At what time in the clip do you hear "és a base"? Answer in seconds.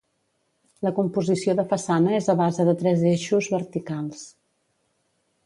2.21-2.67